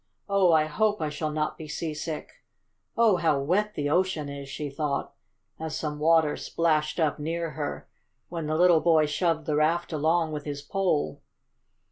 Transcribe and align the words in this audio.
Oh, 0.27 0.51
I 0.51 0.65
hope 0.65 0.99
I 0.99 1.09
shall 1.09 1.29
not 1.29 1.59
be 1.59 1.67
seasick! 1.67 2.43
Oh, 2.97 3.17
how 3.17 3.39
wet 3.39 3.75
the 3.75 3.91
ocean 3.91 4.29
is!" 4.29 4.49
she 4.49 4.67
thought, 4.67 5.13
as 5.59 5.77
some 5.77 5.99
water 5.99 6.35
splashed 6.35 6.99
up 6.99 7.19
near 7.19 7.51
her, 7.51 7.87
when 8.27 8.47
the 8.47 8.57
little 8.57 8.81
boy 8.81 9.05
shoved 9.05 9.45
the 9.45 9.55
raft 9.57 9.93
along 9.93 10.31
with 10.31 10.43
his 10.45 10.63
pole. 10.63 11.21